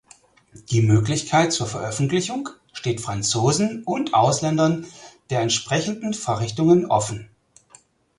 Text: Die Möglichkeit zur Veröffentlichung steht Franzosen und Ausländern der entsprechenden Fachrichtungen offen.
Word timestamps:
Die 0.71 0.81
Möglichkeit 0.81 1.53
zur 1.53 1.67
Veröffentlichung 1.67 2.49
steht 2.73 3.01
Franzosen 3.01 3.83
und 3.83 4.15
Ausländern 4.15 4.87
der 5.29 5.41
entsprechenden 5.41 6.15
Fachrichtungen 6.15 6.87
offen. 6.87 7.29